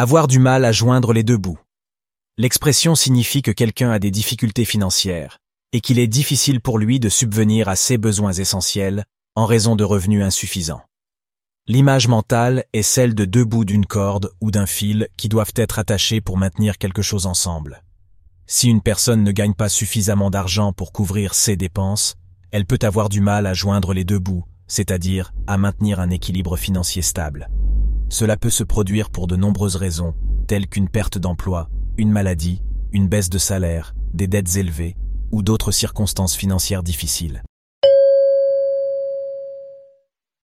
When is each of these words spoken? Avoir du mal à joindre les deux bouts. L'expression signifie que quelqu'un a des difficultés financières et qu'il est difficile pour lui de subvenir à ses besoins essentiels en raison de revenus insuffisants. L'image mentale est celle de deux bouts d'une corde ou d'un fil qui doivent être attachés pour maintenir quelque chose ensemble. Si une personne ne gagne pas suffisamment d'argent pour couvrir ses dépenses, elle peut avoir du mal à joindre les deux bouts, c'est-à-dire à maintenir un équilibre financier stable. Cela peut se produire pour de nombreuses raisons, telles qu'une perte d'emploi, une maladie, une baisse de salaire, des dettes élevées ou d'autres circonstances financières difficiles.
Avoir 0.00 0.28
du 0.28 0.38
mal 0.38 0.64
à 0.64 0.70
joindre 0.70 1.12
les 1.12 1.24
deux 1.24 1.38
bouts. 1.38 1.58
L'expression 2.36 2.94
signifie 2.94 3.42
que 3.42 3.50
quelqu'un 3.50 3.90
a 3.90 3.98
des 3.98 4.12
difficultés 4.12 4.64
financières 4.64 5.38
et 5.72 5.80
qu'il 5.80 5.98
est 5.98 6.06
difficile 6.06 6.60
pour 6.60 6.78
lui 6.78 7.00
de 7.00 7.08
subvenir 7.08 7.68
à 7.68 7.74
ses 7.74 7.98
besoins 7.98 8.32
essentiels 8.32 9.02
en 9.34 9.44
raison 9.44 9.74
de 9.74 9.82
revenus 9.82 10.22
insuffisants. 10.22 10.82
L'image 11.66 12.06
mentale 12.06 12.62
est 12.72 12.84
celle 12.84 13.16
de 13.16 13.24
deux 13.24 13.44
bouts 13.44 13.64
d'une 13.64 13.86
corde 13.86 14.30
ou 14.40 14.52
d'un 14.52 14.66
fil 14.66 15.08
qui 15.16 15.28
doivent 15.28 15.54
être 15.56 15.80
attachés 15.80 16.20
pour 16.20 16.38
maintenir 16.38 16.78
quelque 16.78 17.02
chose 17.02 17.26
ensemble. 17.26 17.82
Si 18.46 18.68
une 18.68 18.82
personne 18.82 19.24
ne 19.24 19.32
gagne 19.32 19.54
pas 19.54 19.68
suffisamment 19.68 20.30
d'argent 20.30 20.72
pour 20.72 20.92
couvrir 20.92 21.34
ses 21.34 21.56
dépenses, 21.56 22.14
elle 22.52 22.66
peut 22.66 22.78
avoir 22.82 23.08
du 23.08 23.20
mal 23.20 23.48
à 23.48 23.52
joindre 23.52 23.92
les 23.94 24.04
deux 24.04 24.20
bouts, 24.20 24.44
c'est-à-dire 24.68 25.32
à 25.48 25.58
maintenir 25.58 25.98
un 25.98 26.10
équilibre 26.10 26.56
financier 26.56 27.02
stable. 27.02 27.50
Cela 28.10 28.36
peut 28.36 28.50
se 28.50 28.64
produire 28.64 29.10
pour 29.10 29.26
de 29.26 29.36
nombreuses 29.36 29.76
raisons, 29.76 30.14
telles 30.46 30.66
qu'une 30.66 30.88
perte 30.88 31.18
d'emploi, 31.18 31.68
une 31.98 32.10
maladie, 32.10 32.62
une 32.92 33.06
baisse 33.06 33.28
de 33.28 33.38
salaire, 33.38 33.94
des 34.14 34.26
dettes 34.26 34.56
élevées 34.56 34.96
ou 35.30 35.42
d'autres 35.42 35.72
circonstances 35.72 36.34
financières 36.34 36.82
difficiles. 36.82 37.42